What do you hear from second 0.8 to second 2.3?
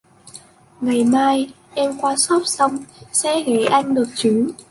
Ngày mai em qua